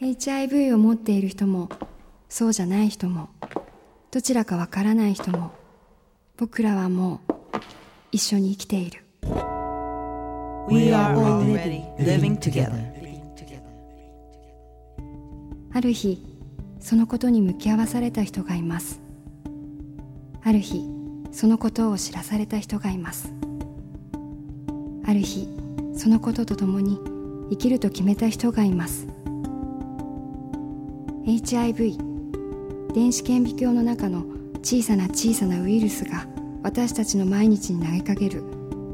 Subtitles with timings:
[0.00, 1.68] HIV を持っている人も
[2.28, 3.30] そうじゃない人も
[4.10, 5.52] どちらかわからない人も
[6.36, 7.32] 僕らはもう
[8.12, 9.02] 一緒に生きている。
[10.68, 12.94] We are already living together.
[15.72, 16.22] ある日
[16.80, 19.00] そのことに向き合わされた人がいます。
[20.42, 20.84] ある日
[21.32, 23.32] そのことを知らされた人がいます。
[25.06, 25.48] ある日
[25.94, 26.98] そのこととともに
[27.50, 29.06] 生きると決めた人がいます
[31.26, 31.98] HIV
[32.94, 34.24] 電子顕微鏡の中の
[34.62, 36.24] 小さな小さなウイルスが
[36.62, 38.44] 私たちの毎日に投げかける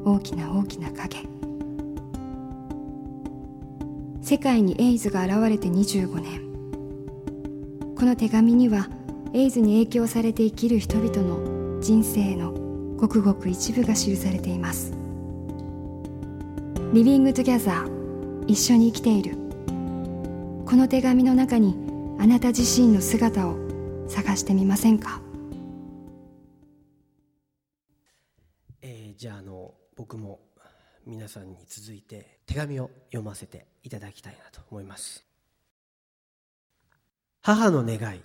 [0.07, 1.29] 大きな大きな影。
[4.23, 6.41] 世界にエイズが現れて25年。
[7.97, 8.89] この手紙には
[9.35, 12.53] エイズに影響されて生きる人々の人生の
[12.97, 14.95] ごくごく一部が記されています。
[16.95, 19.37] Living Together 一緒に生きている。
[20.65, 21.82] この手紙の中に
[22.23, 23.57] あなた自身の姿を
[24.07, 25.21] 探してみませんか？
[28.81, 30.39] えーじゃああの僕も
[31.05, 35.25] 皆さんに続いて手紙を読ませていただきたいなと思います。
[37.41, 38.21] 母の願い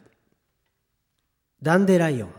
[1.64, 2.30] ダンデライオン。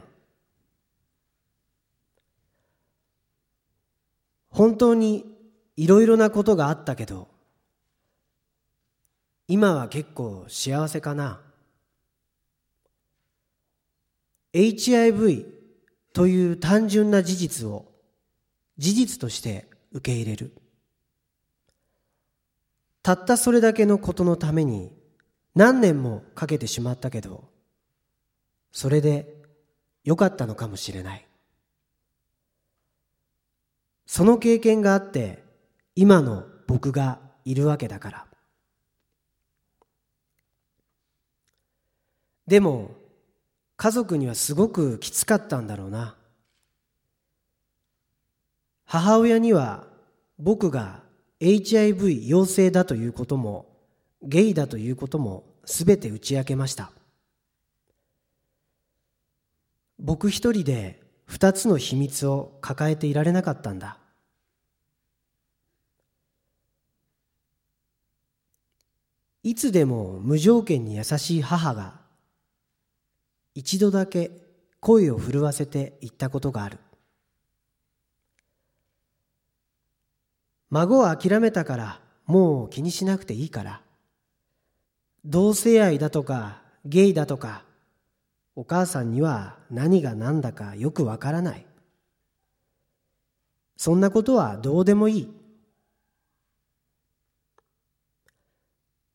[4.48, 5.24] 本当に
[5.74, 7.26] いろいろなことがあったけど
[9.48, 11.40] 今は結構幸せかな。
[14.52, 15.46] HIV
[16.12, 17.86] という単純な事実を
[18.76, 20.52] 事実として受け入れる。
[23.02, 24.92] たったそれだけのことのために
[25.54, 27.48] 何年もかけてしまったけど
[28.72, 29.34] それで
[30.04, 31.26] 良かったのかもしれない。
[34.06, 35.42] その経験があって
[35.94, 38.26] 今の僕がいるわけだから。
[42.46, 42.97] でも
[43.78, 46.16] 家族にはすごくきつかったんだろうな。
[48.84, 49.86] 母親には
[50.40, 51.04] 僕が
[51.40, 53.76] HIV 陽性だということも
[54.20, 56.90] ゲイだということもすべて打ち明けました。
[60.00, 63.98] 僕一人で二つの秘密を抱えていられなかったんだ。
[69.44, 72.07] いつでも無条件に優しい母が
[73.58, 74.30] 一度だけ
[74.78, 76.78] 声を震わせて言ったことがある。
[80.70, 83.80] 孫は諦めたからもう気にしなくていいから。
[85.24, 87.64] 同性愛だとかゲイだとか
[88.54, 91.66] お母さんには何が何だかよくわからない。
[93.76, 95.34] そんなことはどうでもいい。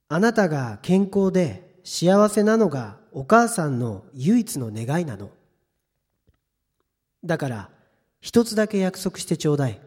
[0.10, 5.30] あなたが健康で幸せなのがお母さんの唯一の願いなの。
[7.24, 7.70] だから
[8.22, 9.80] 一つだけ約束してちょうだい。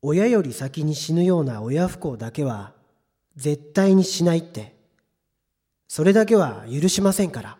[0.00, 2.72] 親より先に死ぬような親不幸だけは
[3.36, 4.74] 絶対にしないって。
[5.88, 7.58] それだけは許しませんから。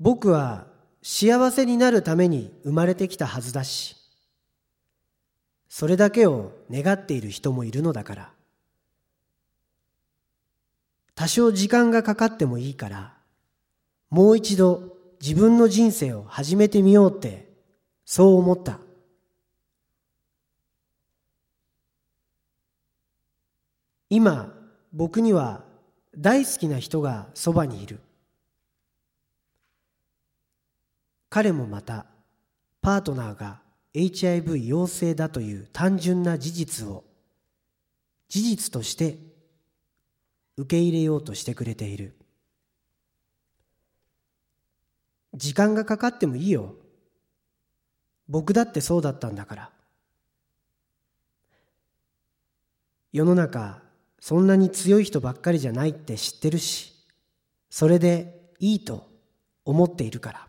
[0.00, 0.66] 僕は
[1.00, 4.03] 幸せになるために生まれてきたはずだし。
[5.76, 8.30] それだけを願っている人もいるのだから。
[11.16, 13.14] 多少時間がかかってもいいから
[14.08, 17.48] もう一度自分の人生を始めてみようって
[18.04, 18.78] そう思った。
[24.10, 24.54] 今
[24.92, 25.64] 僕には
[26.16, 27.98] 大好きな人がそばにいる。
[31.30, 32.06] 彼もまた
[32.80, 33.63] パートナーが
[33.94, 37.04] HIV 陽性だという単純な事実を
[38.28, 39.18] 事実として
[40.56, 42.16] 受け入れようとしてくれている。
[45.34, 46.74] 時間がかかってもいいよ。
[48.28, 49.70] 僕だってそうだったんだから。
[53.12, 53.80] 世の中
[54.18, 56.94] そんなに強い人ばっかりじゃないって知ってるし
[57.70, 59.08] それでいいと
[59.64, 60.48] 思っているから。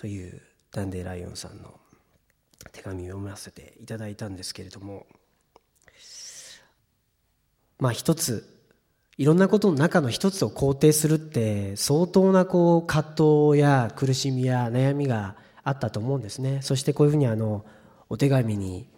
[0.00, 0.40] という
[0.72, 1.78] ダンデーライオンさんの
[2.72, 5.06] 手紙を読ませていただいたんですけれども
[7.78, 8.48] まあ一つ
[9.18, 13.14] いろんなことの中の一つを肯定するって相当なこう葛
[13.50, 16.62] 藤や苦しみや悩みがあったと思うんですね。
[16.62, 17.66] そしてこういうふうにあの
[18.08, 18.88] お手紙に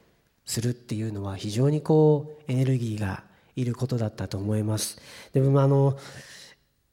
[0.45, 3.25] するっていうのは非常にこうエネルギーが
[3.57, 5.01] いることだったと思います。
[5.33, 5.99] でもあの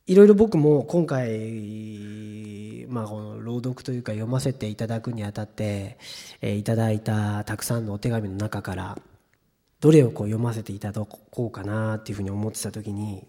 [0.09, 5.99] いろいろ僕も今回まあ、この朗読というか読ませていただくにあたって、
[6.41, 8.97] えー、いただいたたくさんのお手紙の中から
[9.79, 13.27] どれをこう読ませていただこうかなっていうふうに思ってた時に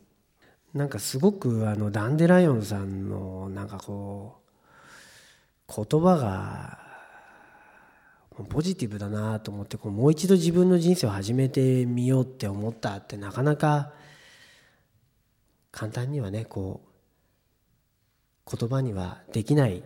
[0.72, 4.38] なんかすごくあのダンデライオンさんのなんかこ
[5.68, 6.78] う言葉が
[8.48, 13.92] ポジティブだなと思ってこうもう一度自分の人生を始めてみようって思ったってなかなか
[15.70, 16.81] 簡単にはねこ
[18.46, 19.82] う言葉にはできない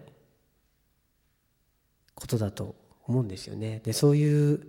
[2.14, 2.74] ことだと
[3.06, 3.80] 思うんですよね。
[3.84, 4.60] でそういう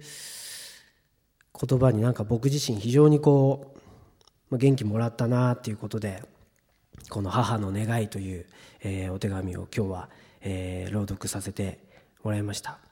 [1.59, 3.75] 言葉になんか僕自身非常にこ
[4.51, 6.21] う元気もらったなっていうことで
[7.09, 8.45] この「母の願い」という、
[8.81, 10.09] えー、お手紙を今日は、
[10.41, 11.79] えー、朗読させて
[12.23, 12.84] もらいました。